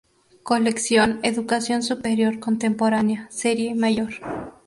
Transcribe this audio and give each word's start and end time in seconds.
Colección 0.41 1.19
Educación 1.21 1.83
Superior 1.83 2.39
Contemporánea 2.39 3.27
Serie 3.29 3.75
Mayor. 3.75 4.09